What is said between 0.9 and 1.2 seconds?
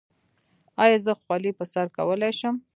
زه